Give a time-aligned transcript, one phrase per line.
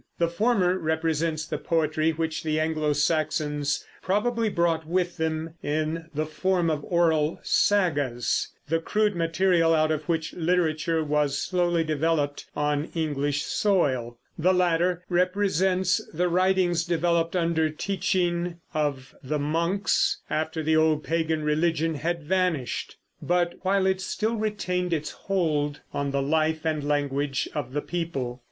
[0.17, 6.25] The former represents the poetry which the Anglo Saxons probably brought with them in the
[6.25, 12.85] form of oral sagas, the crude material out of which literature was slowly developed on
[12.95, 20.75] English soil; the latter represents the writings developed under teaching of the monks, after the
[20.75, 26.65] old pagan religion had vanished, but while it still retained its hold on the life
[26.65, 28.39] and language of the people.